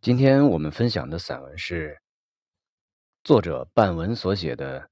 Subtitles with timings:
[0.00, 2.00] 今天我们分享的散文是
[3.24, 4.80] 作者半文所写的《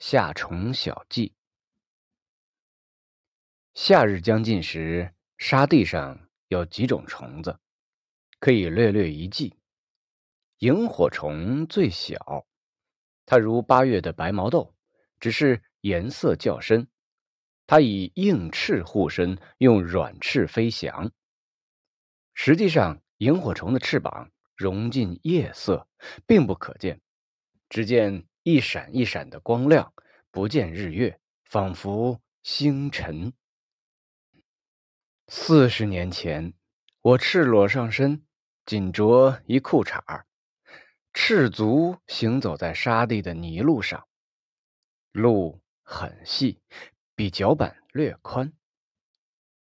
[0.00, 1.28] 夏虫小记》。
[3.74, 7.60] 夏日将近时，沙地上有几种虫子，
[8.40, 9.56] 可以略略一记。
[10.58, 12.44] 萤火虫最小，
[13.26, 14.74] 它如八月的白毛豆，
[15.20, 16.88] 只是颜色较深。
[17.68, 21.12] 它以硬翅护身，用软翅飞翔。
[22.34, 24.28] 实际上，萤火虫的翅膀。
[24.60, 25.88] 融进夜色，
[26.26, 27.00] 并不可见，
[27.70, 29.94] 只见一闪一闪的光亮，
[30.30, 33.32] 不见日月，仿佛星辰。
[35.28, 36.52] 四十年前，
[37.00, 38.22] 我赤裸上身，
[38.66, 40.24] 仅着一裤衩，
[41.14, 44.06] 赤足行走在沙地的泥路上，
[45.10, 46.60] 路很细，
[47.14, 48.52] 比脚板略宽，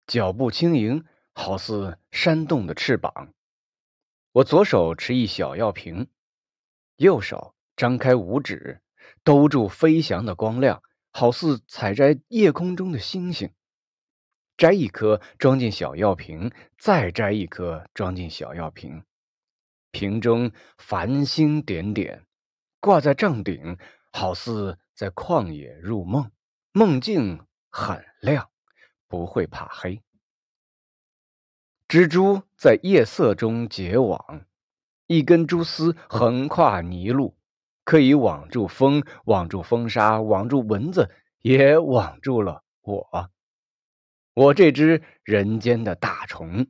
[0.06, 3.34] 脚步轻盈，好似扇动的翅膀。
[4.32, 6.08] 我左手持一小药瓶，
[6.98, 8.80] 右手张开五指，
[9.24, 13.52] 兜住飞翔的光亮，好似采摘夜空中的星星。
[14.56, 19.04] 摘一颗装进小药瓶，再摘一颗装进小药瓶。
[19.90, 22.24] 瓶中繁星点点，
[22.80, 23.80] 挂在帐顶，
[24.12, 26.32] 好似在旷野入梦，
[26.72, 28.52] 梦境很亮，
[29.08, 30.04] 不会怕黑。
[31.90, 34.46] 蜘蛛在夜色中结网，
[35.08, 37.36] 一根蛛丝横跨泥路，
[37.84, 41.10] 可以网住风，网住风沙，网住蚊子，
[41.42, 43.32] 也网住了我。
[44.36, 46.68] 我这只人间的大虫，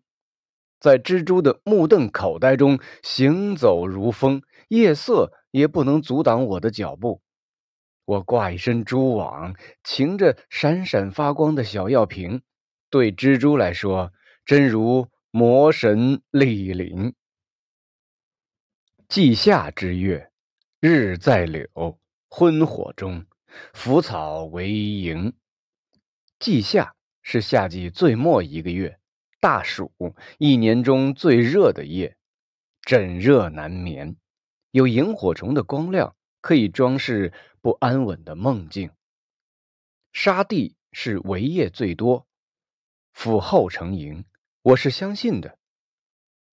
[0.80, 7.22] 在蜘蛛的目瞪口呆中行走如风，夜色也不能阻挡我的脚步。
[8.06, 12.42] 我挂一身蛛网，擎着闪闪发光的小药瓶，
[12.89, 14.14] 对蜘蛛来说。
[14.50, 17.14] 真如魔神莅临，
[19.08, 20.31] 季夏之月，
[20.80, 22.00] 日在柳，
[22.31, 23.27] 昏火中，
[23.75, 25.38] 腐草为萤。
[26.39, 28.99] 季夏是夏季最末一个月，
[29.39, 29.93] 大暑，
[30.39, 32.17] 一年中最热的夜，
[32.82, 34.15] 枕热难眠。
[34.71, 38.89] 有萤火虫的光亮，可以装饰不安稳的梦境。
[40.11, 42.26] 沙地是围叶最多，
[43.14, 44.26] 腐后成萤。
[44.61, 45.58] 我是相信的。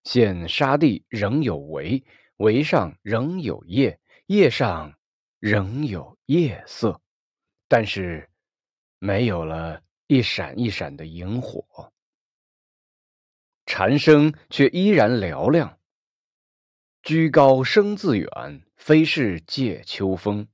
[0.02, 2.04] 现沙地仍有围，
[2.36, 4.98] 围上仍有叶，叶上
[5.40, 7.00] 仍有夜色，
[7.66, 8.28] 但是
[8.98, 11.92] 没有了一闪一闪的萤火。
[13.64, 15.78] 蝉声却依然嘹亮。
[17.02, 18.28] 居高声自远，
[18.76, 20.46] 非是借秋风。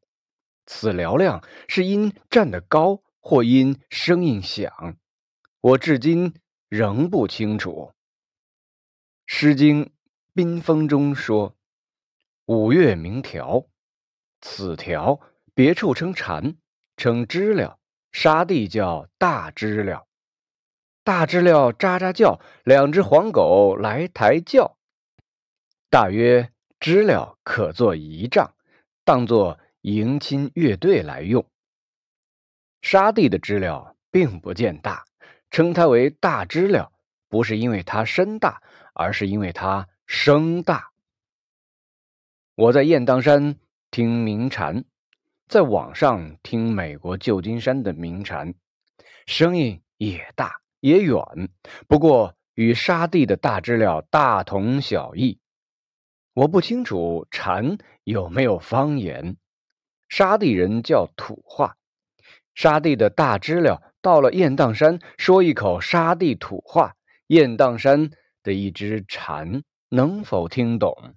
[0.66, 4.96] 此嘹亮是因站得高，或因声音响。
[5.60, 6.32] 我至今。
[6.70, 7.90] 仍不清楚。
[9.26, 9.86] 《诗经·
[10.34, 11.56] 宾风》中说
[12.46, 13.66] ：“五月鸣条，
[14.40, 15.20] 此条
[15.52, 16.56] 别处称蝉，
[16.96, 17.80] 称知了。
[18.12, 20.06] 沙地叫大知了。
[21.02, 24.78] 大知了喳喳叫，两只黄狗来抬轿。
[25.88, 28.54] 大约知了可做仪仗，
[29.02, 31.44] 当作迎亲乐队来用。
[32.80, 35.04] 沙地的知了并不见大。”
[35.50, 36.92] 称它为大知了，
[37.28, 38.62] 不是因为它身大，
[38.94, 40.90] 而是因为它声大。
[42.54, 43.56] 我在雁荡山
[43.90, 44.84] 听鸣蝉，
[45.48, 48.54] 在网上听美国旧金山的鸣蝉，
[49.26, 51.22] 声音也大也远，
[51.88, 55.40] 不过与沙地的大知了大同小异。
[56.32, 59.36] 我不清楚蝉有没有方言，
[60.08, 61.76] 沙地人叫土话，
[62.54, 63.94] 沙地的大知了。
[64.02, 66.94] 到了雁荡山，说一口沙地土话，
[67.26, 68.10] 雁荡山
[68.42, 71.14] 的一只蝉能否听懂？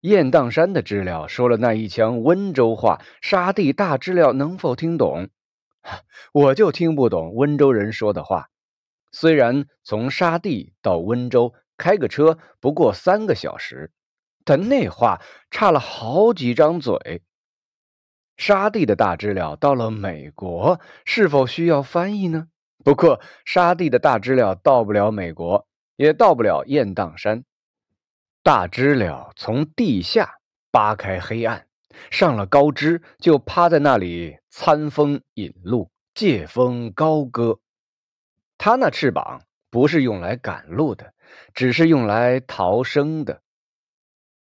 [0.00, 5.28] 雁荡山的知了说了那一腔温州话，沙地大知了能否听懂？
[6.32, 8.48] 我就听不懂温州人说的话。
[9.12, 13.92] 虽然从沙地到温州开个车不过三个小时，
[14.44, 17.22] 但那话差了好几张嘴。
[18.38, 22.46] 沙地的大知了到了美国，是否需要翻译呢？
[22.84, 27.44] 不过，沙地的大知了到不了美国，也到不了雁荡山。
[28.44, 30.36] 大知了从地下
[30.70, 31.66] 扒开黑暗，
[32.12, 37.58] 上了高枝，就趴在那里餐风饮露，借风高歌。
[38.56, 41.12] 它那翅膀不是用来赶路的，
[41.54, 43.42] 只是用来逃生的。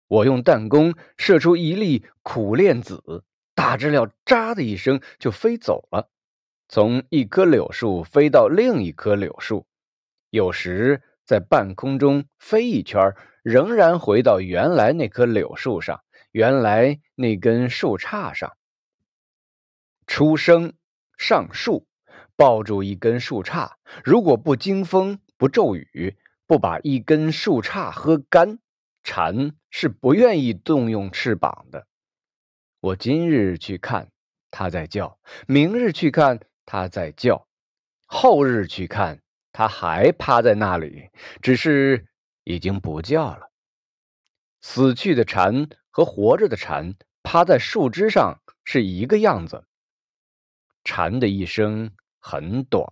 [0.08, 3.24] 我用弹弓射出一粒苦练子。
[3.56, 6.10] 大知了“喳”的一声就飞走了，
[6.68, 9.66] 从一棵柳树飞到另一棵柳树，
[10.30, 18.58] 有时在半空中飞一圈，仍然回到原来那棵柳树上，原来那根树杈上。
[20.06, 20.74] 出生
[21.18, 21.88] 上树，
[22.36, 23.72] 抱住一根树杈，
[24.04, 28.60] 如果不经风不骤雨，不把一根树杈喝干，
[29.02, 31.88] 蝉是不愿意动用翅膀的。
[32.86, 34.12] 我今日去看，
[34.52, 35.18] 它在叫；
[35.48, 37.48] 明日去看，它在叫；
[38.06, 41.10] 后日去看，它还趴在那里，
[41.42, 42.06] 只是
[42.44, 43.50] 已经不叫了。
[44.62, 46.94] 死去的蝉和活着的蝉
[47.24, 49.66] 趴在树枝上是一个样子。
[50.84, 51.90] 蝉的一生
[52.20, 52.88] 很短，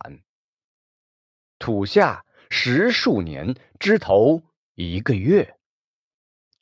[1.60, 4.42] 土下十数年，枝头
[4.74, 5.56] 一个月。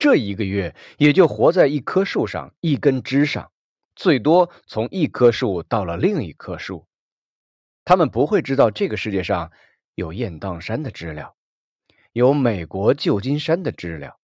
[0.02, 3.52] 这一个月也就活在一棵树上，一根枝上，
[3.96, 6.88] 最多从一棵树到了另一棵树。
[7.86, 9.52] 他们不会知道这个世界上
[9.94, 11.36] 有雁荡山的知了，
[12.14, 14.18] 有美国旧金山的知了。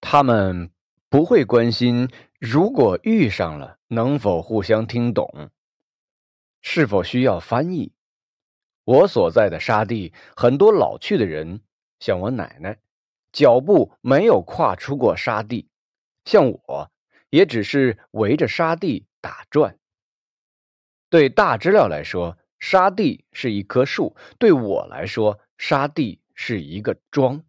[0.00, 0.72] 他们
[1.08, 2.08] 不会关心
[2.40, 5.50] 如果遇上了能否互相听懂，
[6.62, 7.92] 是否需要翻译。
[8.82, 11.60] 我所在的沙地，很多老去的人，
[12.00, 12.76] 像我奶奶。
[13.32, 15.68] 脚步没有跨出过沙地，
[16.24, 16.90] 像我，
[17.30, 19.78] 也只是围着沙地打转。
[21.08, 27.44] 对大知了来说，沙地是一棵树；对我来说，沙地是一个庄。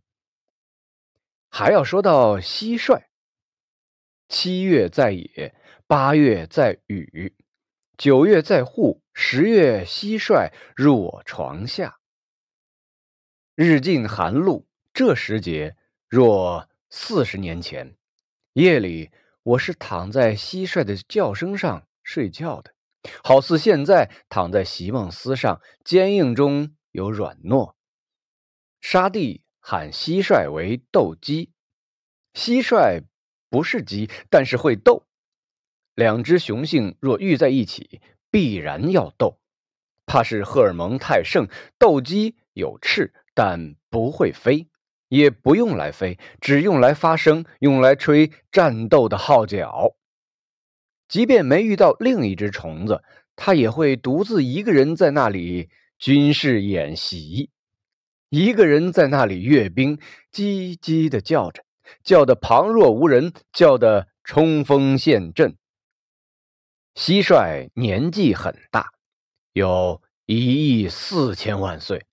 [1.49, 3.03] 还要说到蟋蟀，
[4.29, 5.53] 七月在野，
[5.85, 7.35] 八月在雨，
[7.97, 11.99] 九月在户，十月蟋蟀入我床下。
[13.55, 14.65] 日进寒露。
[14.93, 15.77] 这时节，
[16.09, 17.95] 若四十年前，
[18.53, 19.09] 夜里
[19.41, 22.73] 我是躺在蟋蟀的叫声上睡觉的，
[23.23, 27.75] 好似现在躺在席梦思上，坚硬中有软糯。
[28.81, 31.53] 沙地喊蟋蟀为斗鸡，
[32.33, 33.05] 蟋蟀
[33.49, 35.07] 不是鸡，但是会斗。
[35.95, 39.39] 两只雄性若遇在一起，必然要斗，
[40.05, 41.47] 怕是荷尔蒙太盛。
[41.79, 44.67] 斗鸡有翅，但不会飞。
[45.11, 49.93] 也不用来飞，只用来发声，用来吹战斗的号角。
[51.09, 53.03] 即便没遇到另一只虫子，
[53.35, 55.69] 它也会独自一个人在那里
[55.99, 57.49] 军事演习，
[58.29, 59.97] 一个人在那里阅兵，
[60.31, 61.65] 叽叽的叫着，
[62.05, 65.57] 叫得旁若无人，叫得冲锋陷阵。
[66.95, 68.91] 蟋蟀年纪很大，
[69.51, 72.05] 有一亿四千万岁，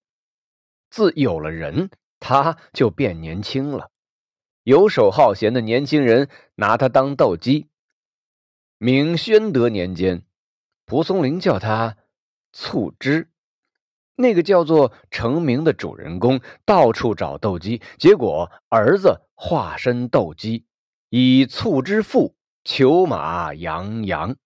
[0.90, 1.90] 自有了人。
[2.20, 3.90] 他就变年轻了，
[4.64, 7.68] 游手好闲的年轻人拿他当斗鸡。
[8.76, 10.24] 明宣德年间，
[10.84, 11.96] 蒲松龄叫他
[12.52, 13.30] 促织。
[14.16, 20.66] 那个叫做成名的主人公到处找斗鸡，结果儿子化身斗鸡，
[21.08, 22.34] 以促织父
[22.64, 24.36] 裘马洋洋。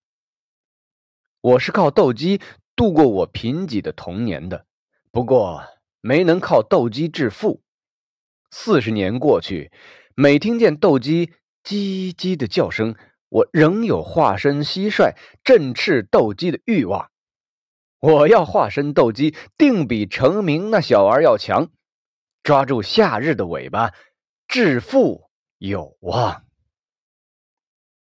[1.40, 2.40] 我是靠斗鸡
[2.76, 4.66] 度过我贫瘠的童年的，
[5.10, 5.64] 不过。
[6.04, 7.61] 没能靠斗鸡致富。
[8.54, 9.72] 四十年过去，
[10.14, 11.32] 每听见斗鸡
[11.64, 12.94] 叽叽的叫声，
[13.30, 17.10] 我仍有化身蟋蟀振翅斗鸡的欲望。
[17.98, 21.70] 我要化身斗鸡，定比成名那小儿要强。
[22.42, 23.92] 抓住夏日的尾巴，
[24.46, 26.44] 致富有望。